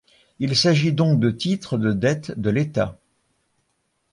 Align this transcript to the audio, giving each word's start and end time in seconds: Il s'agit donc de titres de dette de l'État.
Il 0.39 0.55
s'agit 0.55 0.93
donc 0.93 1.19
de 1.19 1.29
titres 1.29 1.77
de 1.77 1.93
dette 1.93 2.31
de 2.39 2.49
l'État. 2.49 2.97